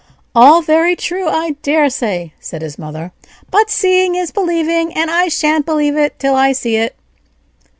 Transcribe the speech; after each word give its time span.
"All 0.33 0.63
very 0.63 0.95
true, 0.95 1.29
I 1.29 1.51
daresay," 1.61 2.31
said 2.39 2.63
his 2.63 2.79
mother; 2.79 3.11
"but 3.51 3.69
seeing 3.69 4.15
is 4.15 4.31
believing, 4.31 4.91
and 4.93 5.11
I 5.11 5.27
shan't 5.27 5.63
believe 5.63 5.95
it 5.95 6.17
till 6.17 6.33
I 6.35 6.53
see 6.53 6.75
it." 6.75 6.95